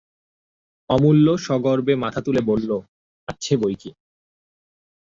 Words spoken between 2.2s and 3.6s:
তুলে বললে, আছে